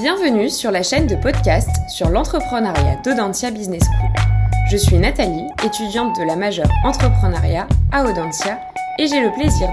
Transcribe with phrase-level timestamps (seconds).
[0.00, 4.08] Bienvenue sur la chaîne de podcast sur l'entrepreneuriat d'Audentia Business School.
[4.70, 8.58] Je suis Nathalie, étudiante de la majeure entrepreneuriat à Audentia,
[8.98, 9.68] et j'ai le plaisir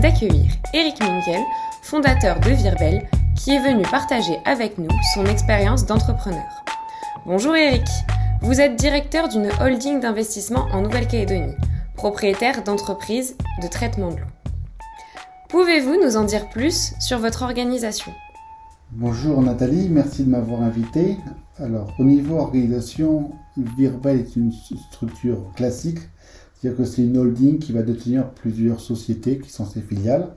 [0.00, 1.42] d'accueillir Eric Minkel,
[1.82, 6.64] fondateur de Virbel, qui est venu partager avec nous son expérience d'entrepreneur.
[7.26, 7.86] Bonjour Eric,
[8.40, 11.54] vous êtes directeur d'une holding d'investissement en Nouvelle-Calédonie,
[11.96, 14.26] propriétaire d'entreprises de traitement de l'eau.
[15.50, 18.12] Pouvez-vous nous en dire plus sur votre organisation?
[18.92, 21.16] Bonjour Nathalie, merci de m'avoir invité.
[21.58, 25.98] Alors, au niveau organisation, Virbel est une structure classique,
[26.54, 30.36] c'est-à-dire que c'est une holding qui va détenir plusieurs sociétés qui sont ses filiales.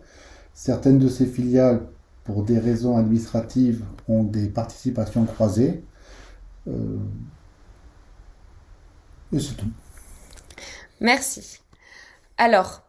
[0.55, 1.87] Certaines de ces filiales,
[2.23, 5.83] pour des raisons administratives, ont des participations croisées.
[6.67, 6.97] Euh,
[9.31, 9.71] et c'est tout.
[10.99, 11.59] Merci.
[12.37, 12.81] Alors,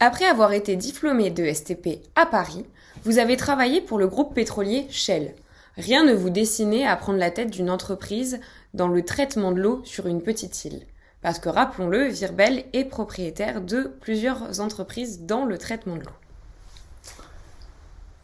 [0.00, 2.66] après avoir été diplômé de STP à Paris,
[3.04, 5.34] vous avez travaillé pour le groupe pétrolier Shell.
[5.76, 8.40] Rien ne vous dessinait à prendre la tête d'une entreprise
[8.74, 10.82] dans le traitement de l'eau sur une petite île.
[11.22, 16.16] Parce que rappelons-le, Virbel est propriétaire de plusieurs entreprises dans le traitement de l'eau.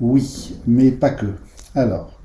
[0.01, 1.27] Oui, mais pas que.
[1.75, 2.19] Alors,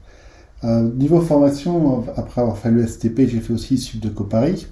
[0.64, 4.68] euh, niveau formation, après avoir fait le STP, j'ai fait aussi Sud de Paris,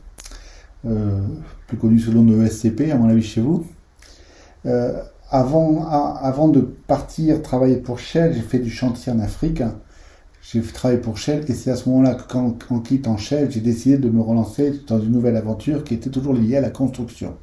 [0.86, 1.20] euh,
[1.68, 3.66] plus connu sous le nom de ESCP, à mon avis chez vous.
[4.66, 9.64] Euh, avant, avant de partir travailler pour Shell, j'ai fait du chantier en Afrique.
[10.42, 12.56] J'ai travaillé pour Shell et c'est à ce moment-là que quand
[13.08, 16.58] en Shell, j'ai décidé de me relancer dans une nouvelle aventure qui était toujours liée
[16.58, 17.36] à la construction.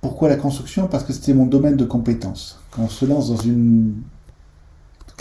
[0.00, 0.88] Pourquoi la construction?
[0.88, 2.58] Parce que c'était mon domaine de compétence.
[2.70, 3.96] Quand on se lance dans une,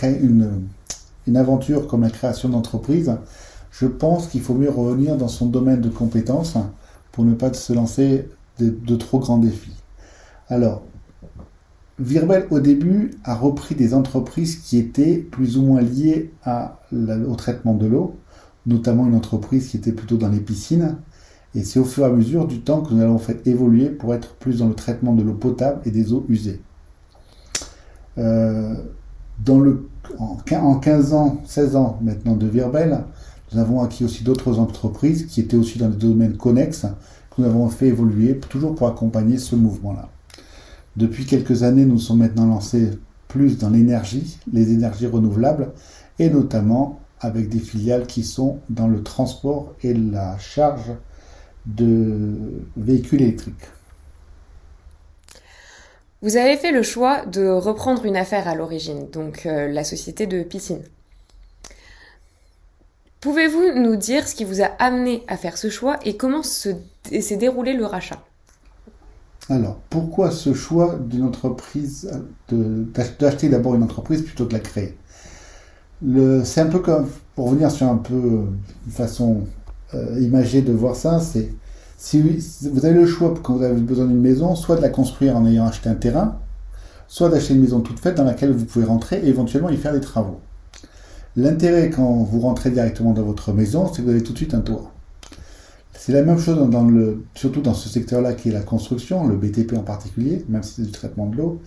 [0.02, 3.14] une, aventure comme la création d'entreprise,
[3.72, 6.56] je pense qu'il faut mieux revenir dans son domaine de compétence
[7.12, 9.75] pour ne pas se lancer de trop grands défis.
[10.47, 10.84] Alors,
[12.00, 17.73] Virbel, au début, a repris des entreprises qui étaient plus ou moins liées au traitement
[17.73, 18.16] de l'eau,
[18.66, 20.95] notamment une entreprise qui était plutôt dans les piscines.
[21.56, 24.13] Et c'est au fur et à mesure du temps que nous allons fait évoluer pour
[24.13, 26.62] être plus dans le traitement de l'eau potable et des eaux usées.
[28.18, 28.75] Euh,
[29.47, 33.03] le, en, 15 ans, 16 ans maintenant de Virbel,
[33.52, 36.85] nous avons acquis aussi d'autres entreprises qui étaient aussi dans des domaines connexes
[37.35, 40.09] que nous avons fait évoluer, toujours pour accompagner ce mouvement-là.
[40.95, 42.91] Depuis quelques années, nous sommes maintenant lancés
[43.27, 45.72] plus dans l'énergie, les énergies renouvelables,
[46.17, 50.91] et notamment avec des filiales qui sont dans le transport et la charge
[51.66, 52.35] de
[52.78, 53.67] véhicules électriques.
[56.22, 60.28] Vous avez fait le choix de reprendre une affaire à l'origine, donc euh, la société
[60.28, 60.81] de piscine.
[63.22, 67.38] Pouvez-vous nous dire ce qui vous a amené à faire ce choix et comment s'est
[67.38, 68.22] déroulé le rachat?
[69.49, 72.09] Alors, pourquoi ce choix d'une entreprise,
[72.51, 74.97] d'acheter d'abord une entreprise plutôt que de la créer?
[76.43, 78.45] C'est un peu comme, pour revenir sur un peu
[78.85, 79.47] une façon
[79.95, 81.51] euh, imagée de voir ça, c'est
[81.97, 85.35] si vous avez le choix quand vous avez besoin d'une maison, soit de la construire
[85.35, 86.39] en ayant acheté un terrain,
[87.07, 89.93] soit d'acheter une maison toute faite dans laquelle vous pouvez rentrer et éventuellement y faire
[89.93, 90.39] des travaux.
[91.35, 94.53] L'intérêt quand vous rentrez directement dans votre maison, c'est que vous avez tout de suite
[94.53, 94.93] un toit.
[96.01, 99.35] C'est la même chose dans le, surtout dans ce secteur-là qui est la construction, le
[99.35, 101.61] BTP en particulier, même si c'est du traitement de l'eau.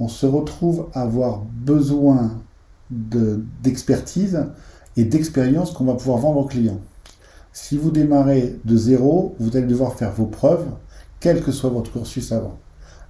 [0.00, 2.42] On se retrouve à avoir besoin
[2.90, 4.46] d'expertise
[4.96, 6.80] et d'expérience qu'on va pouvoir vendre aux clients.
[7.52, 10.66] Si vous démarrez de zéro, vous allez devoir faire vos preuves,
[11.20, 12.58] quel que soit votre cursus avant.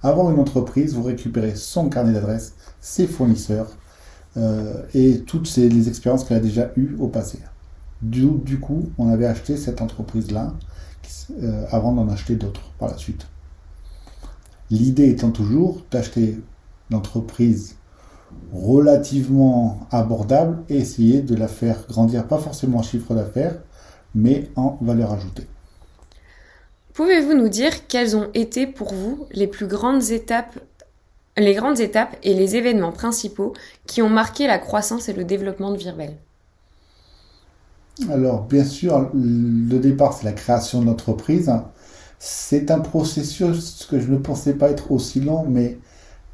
[0.03, 3.71] Avant une entreprise, vous récupérez son carnet d'adresse, ses fournisseurs
[4.37, 7.39] euh, et toutes les expériences qu'elle a déjà eues au passé.
[8.03, 10.53] Du, coup, on avait acheté cette entreprise-là
[11.41, 13.27] euh, avant d'en acheter d'autres par la suite.
[14.69, 16.37] L'idée étant toujours d'acheter
[16.89, 17.77] l'entreprise
[18.51, 23.55] relativement abordable et essayer de la faire grandir, pas forcément en chiffre d'affaires,
[24.13, 25.47] mais en valeur ajoutée.
[26.93, 30.59] Pouvez-vous nous dire quelles ont été pour vous les plus grandes étapes,
[31.37, 33.53] les grandes étapes et les événements principaux
[33.87, 36.17] qui ont marqué la croissance et le développement de Virbel?
[38.09, 41.51] Alors, bien sûr, le départ, c'est la création de l'entreprise.
[42.19, 45.77] C'est un processus que je ne pensais pas être aussi long, mais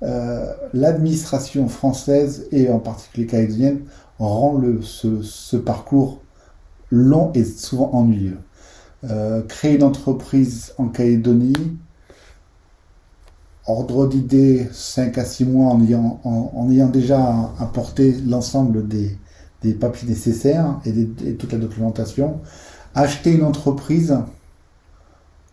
[0.03, 3.81] euh, l'administration française et en particulier canadienne
[4.19, 6.21] rend le, ce, parcours
[6.91, 8.37] long et souvent ennuyeux.
[9.09, 11.77] Euh, créer une entreprise en Calédonie,
[13.67, 19.17] ordre d'idée 5 à 6 mois en ayant, en ayant déjà apporté l'ensemble des,
[19.61, 22.39] des papiers nécessaires et, toute la documentation,
[22.95, 24.17] acheter une entreprise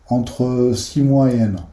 [0.09, 1.69] entre 6 mois et 1 an.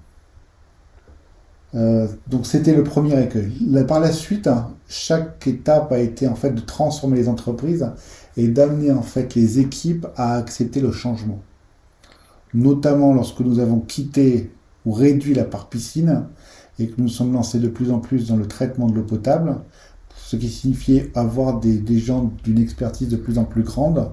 [1.75, 3.53] Euh, donc c'était le premier écueil.
[3.87, 4.49] par la suite,
[4.89, 7.89] chaque étape a été en fait de transformer les entreprises
[8.37, 11.41] et d'amener en fait les équipes à accepter le changement.
[12.53, 14.53] Notamment lorsque nous avons quitté
[14.87, 16.27] ou réduit la part piscine
[16.79, 19.57] et que nous sommes lancés de plus en plus dans le traitement de l'eau potable,
[20.16, 24.11] ce qui signifiait avoir des, gens d'une expertise de plus en plus grande,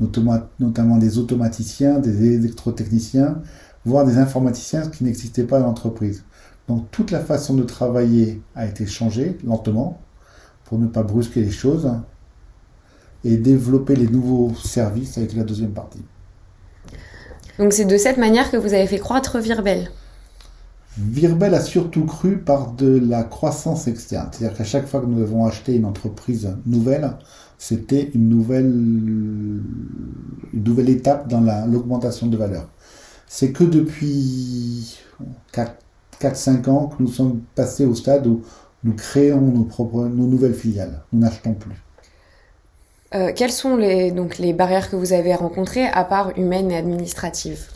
[0.00, 3.42] notamment, des automaticiens, des électrotechniciens,
[3.84, 6.24] voire des informaticiens qui n'existaient pas dans l'entreprise.
[6.68, 10.00] Donc toute la façon de travailler a été changée lentement
[10.64, 11.90] pour ne pas brusquer les choses
[13.24, 16.02] et développer les nouveaux services avec la deuxième partie.
[17.58, 19.90] Donc c'est de cette manière que vous avez fait croître Virbel
[20.98, 24.28] Virbel a surtout cru par de la croissance externe.
[24.32, 27.12] C'est-à-dire qu'à chaque fois que nous avons acheté une entreprise nouvelle,
[27.56, 29.62] c'était une nouvelle, une
[30.52, 32.68] nouvelle étape dans l'augmentation de valeur.
[33.28, 34.98] C'est que depuis
[36.20, 38.42] 4-5 ans que nous sommes passés au stade où
[38.84, 41.02] nous créons nos, propres, nos nouvelles filiales.
[41.12, 41.74] Nous n'achetons plus.
[43.14, 46.76] Euh, quelles sont les, donc, les barrières que vous avez rencontrées à part humaines et
[46.76, 47.66] administratives?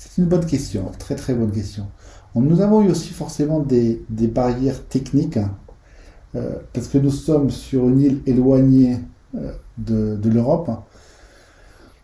[0.00, 1.86] C'est une bonne question, très très bonne question.
[2.34, 5.54] Nous avons eu aussi forcément des, barrières techniques, hein,
[6.36, 8.96] euh, parce que nous sommes sur une île éloignée
[9.34, 10.70] euh, de, l'Europe.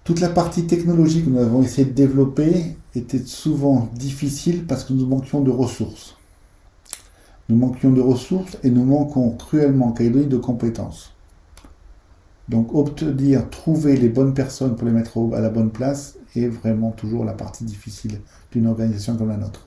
[0.05, 4.93] Toute la partie technologique que nous avons essayé de développer était souvent difficile parce que
[4.93, 6.19] nous manquions de ressources.
[7.49, 11.15] Nous manquions de ressources et nous manquons cruellement de compétences.
[12.51, 16.91] Donc obtenir, trouver les bonnes personnes pour les mettre à la bonne place est vraiment
[16.91, 18.21] toujours la partie difficile
[18.53, 19.67] d'une organisation comme la nôtre.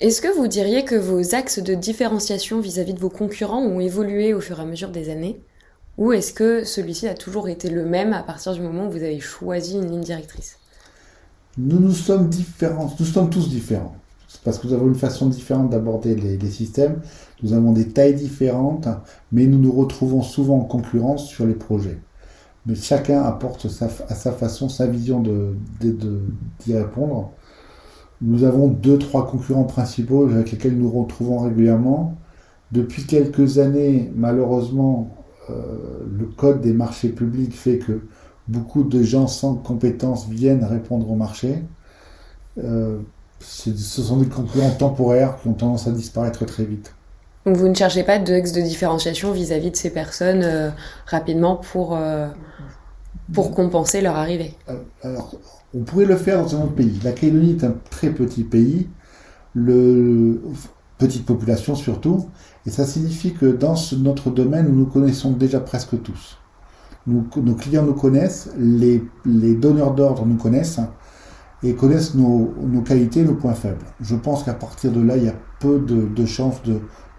[0.00, 4.34] Est-ce que vous diriez que vos axes de différenciation vis-à-vis de vos concurrents ont évolué
[4.34, 5.40] au fur et à mesure des années?
[5.96, 8.96] Ou est-ce que celui-ci a toujours été le même à partir du moment où vous
[8.96, 10.58] avez choisi une ligne directrice?
[11.56, 13.94] Nous nous sommes différents, nous sommes tous différents
[14.42, 17.00] parce que nous avons une façon différente d'aborder les, systèmes,
[17.42, 18.88] nous avons des tailles différentes,
[19.32, 21.98] mais nous nous retrouvons souvent en concurrence sur les projets.
[22.66, 26.20] Mais chacun apporte à sa façon sa vision d'y de,
[26.68, 27.32] répondre.
[28.22, 32.16] Nous avons deux, trois concurrents principaux avec lesquels nous retrouvons régulièrement.
[32.72, 35.14] Depuis quelques années, malheureusement,
[35.50, 38.00] euh, le code des marchés publics fait que
[38.48, 41.62] beaucoup de gens sans compétences viennent répondre au marché.
[42.58, 42.98] Euh,
[43.40, 46.94] ce sont des concurrents temporaires qui ont tendance à disparaître très vite.
[47.46, 50.70] Donc vous ne cherchez pas de de différenciation vis-à-vis de ces personnes euh,
[51.06, 52.28] rapidement pour, euh,
[53.32, 55.34] pour compenser leur arrivée euh, Alors,
[55.74, 56.98] on pourrait le faire dans un autre pays.
[57.04, 58.88] La Calédonie est un très petit pays,
[59.54, 60.40] le,
[60.96, 62.30] petite population surtout,
[62.66, 66.38] et ça signifie que dans notre domaine, nous nous connaissons déjà presque tous.
[67.06, 70.80] nos clients nous connaissent, les, les donneurs d'ordre nous connaissent,
[71.64, 72.52] et connaissent nos,
[72.84, 73.86] qualités nos points faibles.
[74.00, 76.62] Je pense qu'à partir de là, il y a peu de, chances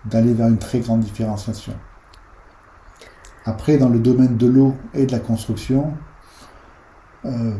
[0.06, 1.74] d'aller vers une très grande différenciation.
[3.46, 5.94] Après, dans le domaine de l'eau et de la construction,
[7.26, 7.54] euh,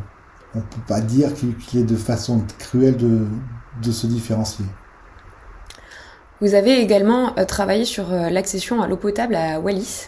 [0.54, 3.28] on ne peut pas dire qu'il ait de façon cruelle de,
[3.84, 4.66] de se différencier.
[6.42, 10.08] Vous avez également euh, travaillé sur euh, l'accession à l'eau potable à Wallis.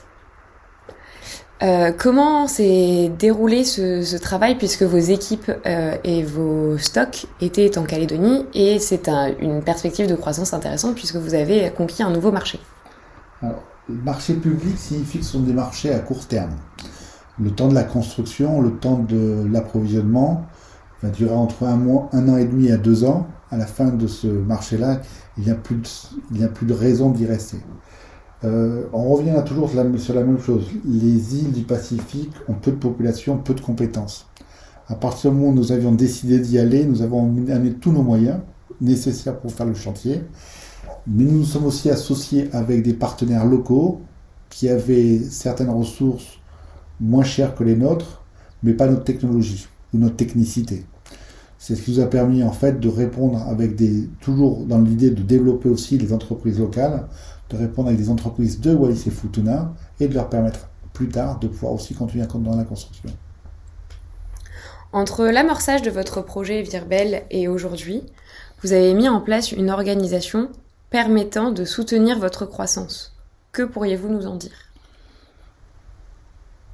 [1.63, 7.83] Euh, comment s'est déroulé ce, travail puisque vos équipes euh, et vos stocks étaient en
[7.83, 9.09] Calédonie et c'est
[9.39, 12.59] une perspective de croissance intéressante puisque vous avez conquis un nouveau marché
[13.89, 16.55] le marché public signifie que ce sont des marchés à court terme.
[17.39, 20.45] Le temps de la construction, le temps de l'approvisionnement
[21.03, 23.27] va durer entre un, mois, un an et demi à deux ans.
[23.51, 25.01] À la fin de ce marché-là,
[25.37, 27.57] il n'y a plus de raison d'y rester.
[28.43, 30.65] Euh, on revient toujours sur la même chose.
[30.85, 34.27] Les îles du Pacifique ont peu de population, peu de compétences.
[34.87, 38.03] À partir du moment où nous avions décidé d'y aller, nous avons amené tous nos
[38.03, 38.39] moyens
[38.79, 40.21] nécessaires pour faire le chantier.
[41.07, 44.01] Mais nous nous sommes aussi associés avec des partenaires locaux
[44.49, 46.39] qui avaient certaines ressources
[46.99, 48.23] moins chères que les nôtres,
[48.63, 50.85] mais pas notre technologie ou notre technicité.
[51.59, 55.09] C'est ce qui nous a permis en fait de répondre avec des toujours dans l'idée
[55.09, 57.07] de développer aussi les entreprises locales
[57.49, 61.39] de répondre avec des entreprises de Wallis et Futuna et de leur permettre plus tard
[61.39, 63.09] de pouvoir aussi continuer dans la construction.
[64.93, 68.03] Entre l'amorçage de votre projet Virbel et aujourd'hui,
[68.63, 70.49] vous avez mis en place une organisation
[70.89, 73.15] permettant de soutenir votre croissance.
[73.51, 74.66] Que pourriez-vous nous en dire?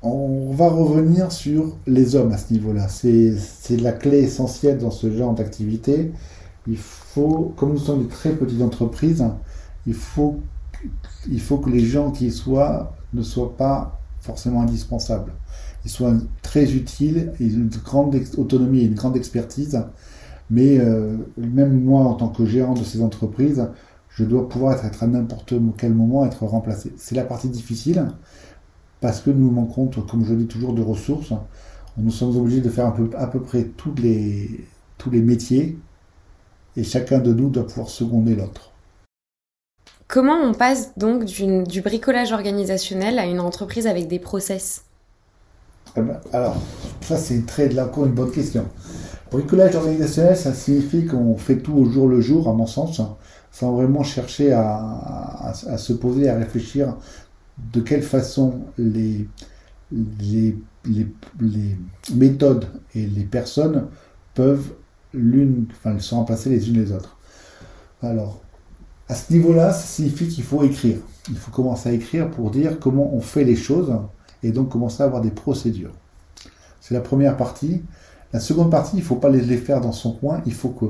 [0.06, 2.90] On va revenir sur les hommes à ce niveau-là.
[2.90, 6.12] C'est la clé essentielle dans ce genre d'activité.
[6.68, 9.24] Il faut, comme nous sommes des très petites entreprises,
[9.88, 10.42] il faut
[11.26, 15.32] que les gens qui y soient ne soient pas forcément indispensables.
[15.86, 19.82] Ils soient très utiles, ils ont une grande autonomie et une grande expertise,
[20.50, 23.66] Mais euh, même moi, en tant que gérant de ces entreprises,
[24.10, 26.94] je dois pouvoir être, à n'importe quel moment être remplacé.
[26.98, 28.06] C'est la partie difficile
[29.04, 31.34] parce que nous manquons, comme je dis toujours, de ressources.
[31.98, 34.66] Nous sommes obligés de faire à peu près tous les,
[34.98, 35.78] tous les métiers
[36.78, 38.72] et chacun de nous doit pouvoir seconder l'autre.
[40.08, 44.86] Comment on passe donc du bricolage organisationnel à une entreprise avec des process?
[45.98, 46.56] Eh ben, Alors,
[47.02, 48.66] ça c'est très, encore une bonne question.
[49.32, 53.02] Bricolage organisationnel, ça signifie qu'on fait tout au jour le jour, à mon sens,
[53.52, 56.96] sans vraiment chercher à, se poser, à réfléchir
[57.58, 59.28] de quelle façon les,
[62.14, 63.88] méthodes et les personnes
[64.34, 64.74] peuvent
[65.14, 67.18] l'une, enfin, se remplacer les unes les autres.
[68.02, 68.42] Alors,
[69.08, 70.98] à ce niveau-là, ça signifie qu'il faut écrire.
[71.30, 73.94] Il faut commencer à écrire pour dire comment on fait les choses
[74.42, 75.94] et donc commencer à avoir des procédures.
[76.82, 77.84] C'est la première partie.
[78.34, 80.86] La seconde partie, il ne faut pas les faire dans son coin, il faut que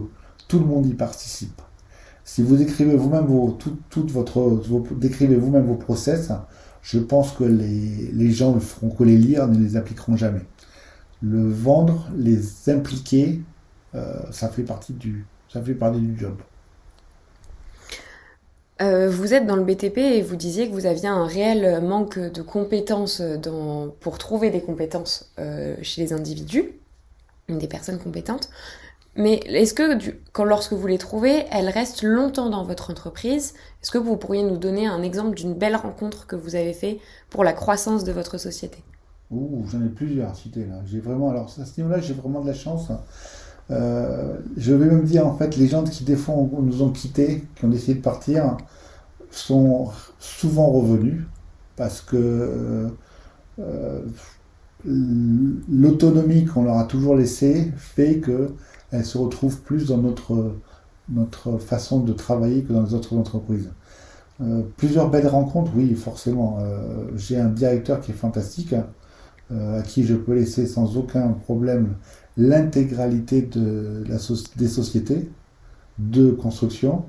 [0.48, 1.62] tout le monde y participe.
[2.26, 3.28] Si vous écrivez vous-même
[4.98, 6.32] décrivez vous-même vos process,
[6.82, 10.42] je pense que les, gens ne feront que les lire, ne les appliqueront jamais.
[11.22, 13.42] Le vendre, les impliquer,
[13.96, 16.36] euh, ça fait partie du, ça fait partie du job.
[18.82, 22.20] Euh, vous êtes dans le BTP et vous disiez que vous aviez un réel manque
[22.20, 23.22] de compétences
[24.00, 26.72] pour trouver des compétences euh, chez les individus,
[27.48, 28.50] des personnes compétentes.
[29.16, 30.00] Mais est-ce que
[30.32, 34.44] quand, lorsque vous les trouvez, elles restent longtemps dans votre entreprise Est-ce que vous pourriez
[34.44, 38.12] nous donner un exemple d'une belle rencontre que vous avez fait pour la croissance de
[38.12, 38.84] votre société?
[39.30, 40.82] Ouh, j'en ai plusieurs à citer là.
[40.86, 42.92] J'ai vraiment, alors à ce niveau-là, j'ai vraiment de la chance.
[43.72, 47.44] Euh, je vais même dire, en fait, les gens qui, des fois, nous ont quittés,
[47.56, 48.58] qui ont décidé de partir,
[49.30, 49.90] sont
[50.20, 51.24] souvent revenus
[51.76, 52.88] parce que euh,
[53.60, 54.02] euh,
[54.86, 58.20] l'autonomie qu'on leur a toujours laissée fait
[58.94, 60.56] qu'elles se retrouvent plus dans notre,
[61.10, 63.70] notre façon de travailler que dans les autres entreprises.
[64.78, 66.60] plusieurs belles rencontres, oui, forcément.
[67.16, 68.74] J'ai un directeur qui est fantastique,
[69.52, 71.96] à qui je peux laisser sans aucun problème
[72.38, 74.04] l'intégralité de
[74.58, 75.30] des sociétés
[76.00, 77.06] de construction.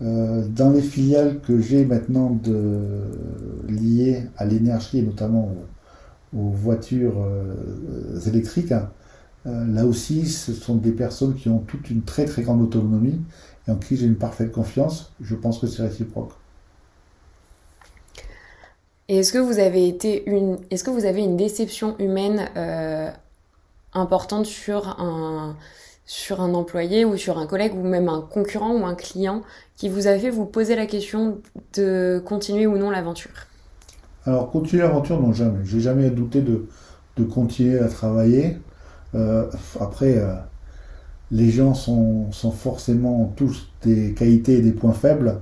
[0.00, 2.38] Euh, dans les filiales que j'ai maintenant
[3.68, 5.52] liées à l'énergie notamment
[6.36, 8.80] aux, voitures euh, électriques, euh,
[9.48, 13.20] là aussi ce sont des personnes qui ont toute une très très grande autonomie
[13.66, 15.12] et en qui j'ai une parfaite confiance.
[15.20, 16.32] Je pense que c'est réciproque.
[19.08, 22.50] Et est-ce que vous avez été une, est-ce que vous avez une déception humaine
[23.94, 25.56] importante sur un,
[26.04, 29.42] sur un employé ou sur un collègue ou même un concurrent ou un client
[29.76, 31.40] qui vous a fait vous poser la question
[31.74, 33.46] de continuer ou non l'aventure?
[34.24, 35.64] Alors, continuer l'aventure, non, jamais.
[35.64, 36.66] J'ai jamais douté de,
[37.16, 38.58] de continuer à travailler.
[39.14, 39.46] Euh,
[39.80, 40.34] après, euh,
[41.30, 45.40] les gens sont, sont, forcément tous des qualités et des points faibles.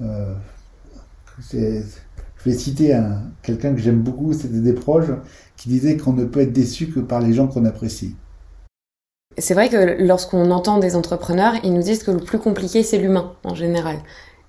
[0.00, 0.34] Euh,
[1.50, 1.84] je
[2.44, 2.98] vais citer
[3.42, 5.10] quelqu'un que j'aime beaucoup, c'était des proches,
[5.56, 8.16] qui disait qu'on ne peut être déçu que par les gens qu'on apprécie.
[9.38, 12.98] C'est vrai que lorsqu'on entend des entrepreneurs, ils nous disent que le plus compliqué, c'est
[12.98, 13.96] l'humain en général.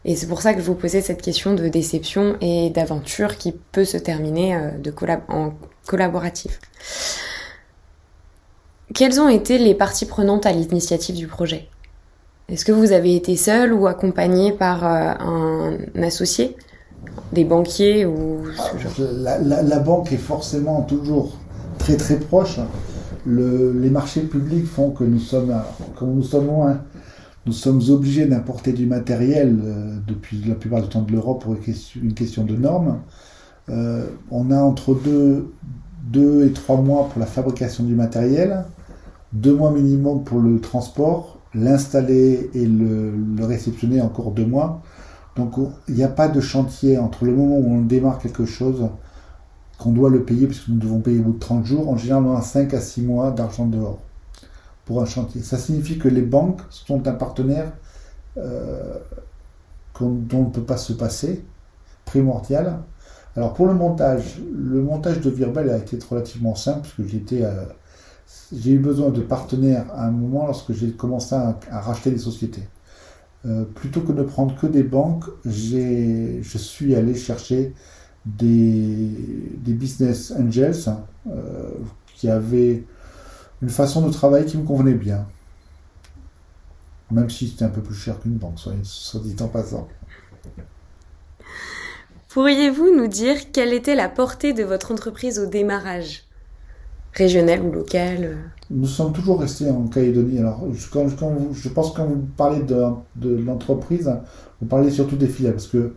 [0.06, 3.54] Et c'est pour ça que je vous posais cette question de déception et d'aventure qui
[3.72, 4.94] peut se terminer de
[5.30, 5.54] en
[5.88, 6.60] collaboratif.
[8.94, 11.68] Quelles ont été les parties prenantes à l'initiative du projet?
[12.50, 16.56] Est-ce que vous avez été seul ou accompagné par euh, un associé?
[17.32, 18.44] Des banquiers ou
[18.98, 21.38] la, banque est forcément toujours
[21.80, 22.60] très très proche.
[23.26, 25.54] les marchés publics font que nous sommes,
[25.96, 26.82] comme nous sommes loin,
[27.46, 31.56] nous sommes obligés d'importer du matériel euh, depuis la plupart du temps de l'Europe pour
[31.56, 33.00] une question de normes.
[33.70, 35.52] Euh, on a entre deux,
[36.04, 38.64] deux et trois mois pour la fabrication du matériel,
[39.34, 44.82] deux mois minimum pour le transport, l'installer et le, réceptionner encore deux mois.
[45.36, 45.56] Donc
[45.88, 48.88] il n'y a pas de chantier entre le moment où on démarre quelque chose,
[49.80, 52.24] qu'on doit le payer, puisque nous devons payer au bout de 30 jours, en général
[52.26, 54.00] on a 5 à 6 mois d'argent dehors
[54.86, 55.42] pour un chantier.
[55.42, 57.72] Ça signifie que les banques sont un partenaire
[58.38, 58.98] euh,
[60.00, 61.44] dont on ne peut pas se passer,
[62.06, 62.80] primordial.
[63.36, 67.44] Alors pour le montage, le montage de Virbel a été relativement simple, puisque j'étais...
[67.44, 67.64] Euh,
[68.56, 72.64] j'ai eu besoin de partenaires à un moment lorsque j'ai commencé à racheter des sociétés.
[73.46, 77.74] Euh, plutôt que de prendre que des banques, je suis allé chercher
[78.26, 79.10] des,
[79.66, 80.96] business angels
[81.28, 81.70] euh,
[82.16, 82.84] qui avaient
[83.62, 85.28] une façon de travailler qui me convenait bien.
[87.12, 89.90] Même si c'était un peu plus cher qu'une banque, soit dit en passant.
[92.30, 96.24] Pourriez-vous nous dire quelle était la portée de votre entreprise au démarrage?
[97.14, 98.38] Régional ou local
[98.70, 100.40] Nous sommes toujours restés en Calédonie.
[100.40, 101.08] Alors, quand,
[101.54, 104.12] je pense que quand vous parlez de, l'entreprise,
[104.62, 105.94] vous parlez surtout des filiales, parce que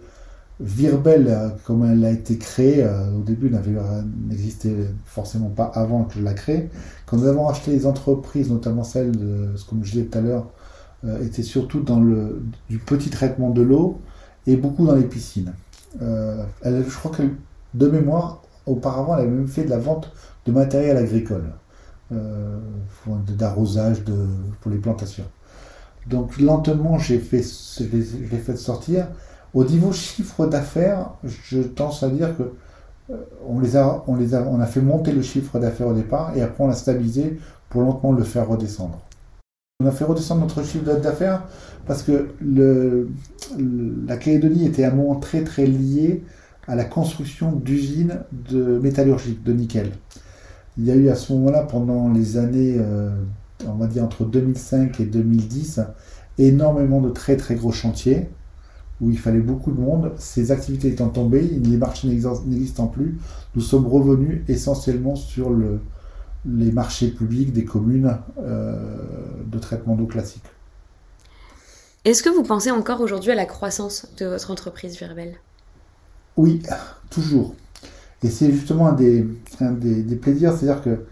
[0.58, 3.50] Virbel, comme elle a été créée, au début
[4.28, 6.70] n'existait forcément pas avant que je la crée.
[7.04, 10.46] Quand nous avons acheté les entreprises, notamment celles, de, comme je disais tout à l'heure,
[11.04, 14.00] euh, était surtout dans le du petit traitement de l'eau
[14.46, 15.52] et beaucoup dans les piscines.
[16.00, 17.22] Euh, je crois que
[17.74, 20.12] de mémoire, auparavant, elle avait même fait de la vente
[20.44, 21.50] de matériel agricole,
[22.12, 22.58] euh,
[23.28, 24.02] d'arrosage
[24.60, 25.24] pour les plantations.
[26.06, 27.84] Donc lentement, j'ai fait, je
[28.30, 29.08] l'ai fait sortir.
[29.54, 32.52] Au niveau chiffre d'affaires, je tends à dire que
[33.46, 36.36] on les a, on les a, on a fait monter le chiffre d'affaires au départ
[36.36, 39.00] et après on l'a stabilisé pour lentement le faire redescendre.
[39.80, 41.44] On a fait redescendre notre chiffre d'affaires
[41.86, 43.08] parce que le,
[44.06, 46.24] la Calédonie était à un moment très très lié
[46.66, 49.92] à la construction d'usines de métallurgie, de nickel.
[50.78, 53.10] Il y a eu à ce moment-là, pendant les années, euh,
[53.66, 55.80] on va dire entre 2005 et 2010,
[56.38, 58.28] énormément de très très gros chantiers
[59.00, 60.12] où il fallait beaucoup de monde.
[60.18, 63.18] Ces activités étant tombées, les marchés n'existant plus,
[63.54, 65.80] nous sommes revenus essentiellement sur le,
[66.46, 68.96] les marchés publics des communes euh,
[69.44, 70.44] de traitement d'eau classique.
[72.04, 75.34] Est-ce que vous pensez encore aujourd'hui à la croissance de votre entreprise Virbel
[76.36, 76.62] Oui,
[77.10, 77.54] toujours.
[78.22, 79.24] Et c'est justement un des,
[80.20, 81.04] plaisirs, c'est-à-dire que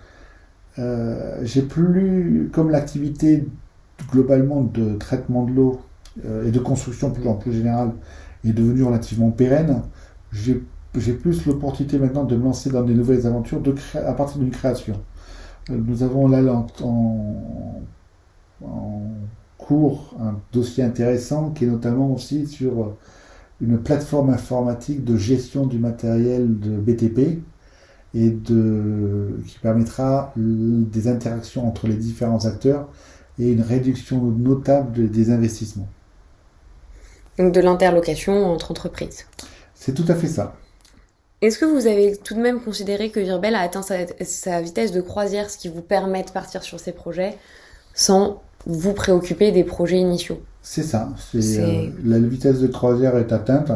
[0.79, 3.47] euh, j'ai plus, comme l'activité
[4.11, 5.81] globalement de traitement de l'eau
[6.25, 7.93] euh, et de construction plus en plus générale
[8.45, 9.83] est devenue relativement pérenne,
[10.33, 13.63] j'ai plus l'opportunité maintenant de me lancer dans des nouvelles aventures
[13.95, 15.01] à partir d'une création.
[15.71, 16.43] Nous avons là
[16.83, 17.37] en,
[19.57, 22.95] cours un dossier intéressant qui est notamment aussi sur
[23.65, 27.41] une plateforme informatique de gestion du matériel de BTP
[28.15, 32.89] et de, qui permettra des interactions entre les différents acteurs
[33.39, 35.89] et une réduction notable des investissements.
[37.39, 39.27] Donc de l'interlocation entre entreprises.
[39.75, 40.55] C'est tout à fait ça.
[41.41, 45.01] Est-ce que vous avez tout de même considéré que Virbel a atteint sa, vitesse de
[45.01, 47.37] croisière, ce qui vous permet de partir sur ces projets
[47.93, 50.41] sans vous préoccuper des projets initiaux?
[50.65, 51.13] C'est ça.
[51.37, 53.71] Euh, la vitesse de croisière est atteinte.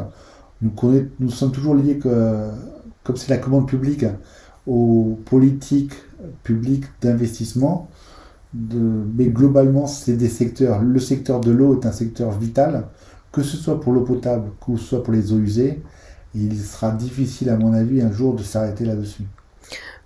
[0.62, 0.72] Nous,
[1.20, 2.48] nous sommes toujours liés, que,
[3.05, 4.05] comme c'est la commande publique,
[4.66, 5.92] aux politiques
[6.42, 7.88] publiques d'investissement.
[8.53, 10.83] mais globalement, c'est des secteurs.
[10.83, 12.88] Le secteur de l'eau est un secteur vital,
[13.31, 15.83] que ce soit pour l'eau potable, que ce soit pour les eaux usées
[16.35, 19.22] il sera difficile, à mon avis, un jour de s'arrêter là-dessus.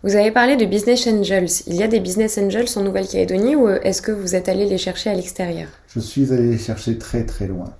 [0.02, 1.62] Vous avez parlé de business angels.
[1.66, 4.78] Il y a des business angels en Nouvelle-Calédonie ou est-ce que vous êtes allé les
[4.78, 5.68] chercher à l'extérieur?
[5.94, 7.74] Je suis allé les chercher très très loin.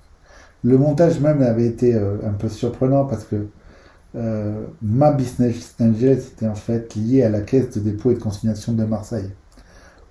[0.63, 3.47] Le montage même avait été euh, un peu surprenant parce que
[4.15, 8.19] euh, ma business angel était en fait lié à la caisse de dépôt et de
[8.19, 9.31] consignation de Marseille.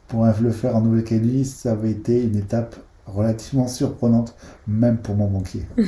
[0.09, 2.75] Pour le faire en Nouvelle-Calédonie, ça avait été une étape
[3.07, 4.35] relativement surprenante,
[4.67, 5.63] même pour mon banquier.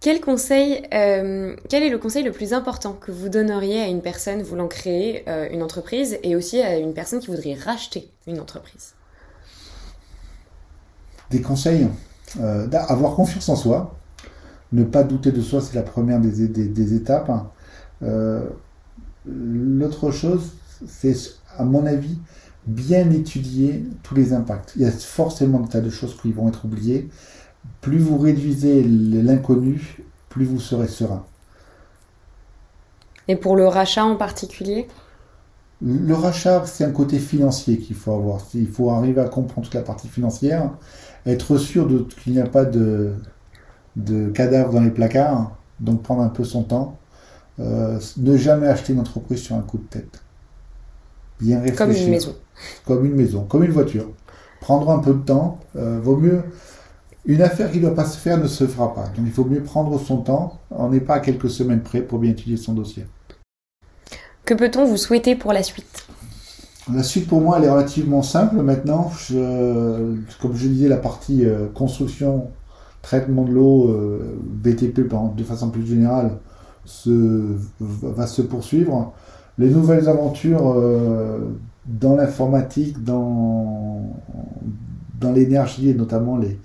[0.00, 4.02] Quel conseil, euh, quel est le conseil le plus important que vous donneriez à une
[4.02, 8.94] personne voulant créer une entreprise et aussi à une personne qui voudrait racheter une entreprise?
[11.32, 11.88] Des conseils
[12.40, 13.96] euh, Avoir confiance en soi,
[14.72, 17.30] ne pas douter de soi, c'est la première des, des, étapes.
[19.26, 20.52] L'autre chose,
[20.86, 21.16] c'est
[21.58, 22.18] à mon avis
[22.66, 24.72] bien étudier tous les impacts.
[24.76, 27.08] Il y a forcément des tas de choses qui vont être oubliées
[27.80, 31.24] plus vous réduisez l'inconnu, plus vous serez serein.
[33.28, 34.88] Et pour le rachat en particulier?
[35.84, 38.40] Le rachat, c'est un côté financier qu'il faut avoir.
[38.54, 40.70] Il faut arriver à comprendre toute la partie financière,
[41.26, 41.88] être sûr
[42.22, 43.12] qu'il n'y a pas de,
[43.96, 46.98] de cadavres dans les placards, donc prendre un peu son temps.
[47.60, 50.22] Euh, ne jamais acheter une entreprise sur un coup de tête.
[51.40, 51.76] Bien réfléchir.
[51.76, 52.34] Comme une maison.
[52.86, 54.08] Comme une maison, comme une voiture.
[54.60, 55.60] Prendre un peu de temps.
[55.76, 56.42] Euh, vaut mieux
[57.24, 59.04] une affaire qui ne doit pas se faire ne se fera pas.
[59.08, 60.58] Donc il faut mieux prendre son temps.
[60.70, 63.06] On n'est pas à quelques semaines près pour bien étudier son dossier.
[64.44, 66.06] Que peut-on vous souhaiter pour la suite?
[66.90, 69.10] La suite pour moi elle est relativement simple maintenant.
[69.28, 72.48] comme je disais, la partie euh, construction,
[73.02, 75.00] traitement de l'eau, euh, BTP
[75.36, 76.38] de façon plus générale
[77.80, 79.12] va se poursuivre.
[79.58, 81.38] Les nouvelles aventures euh,
[81.86, 84.02] dans l'informatique, dans,
[85.32, 86.58] l'énergie et notamment les,